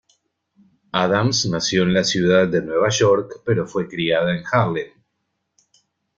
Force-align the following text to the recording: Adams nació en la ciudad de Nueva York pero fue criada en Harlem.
Adams 0.93 1.45
nació 1.45 1.83
en 1.83 1.93
la 1.93 2.03
ciudad 2.03 2.47
de 2.47 2.63
Nueva 2.63 2.89
York 2.89 3.43
pero 3.45 3.67
fue 3.67 3.87
criada 3.87 4.35
en 4.35 4.43
Harlem. 4.51 4.91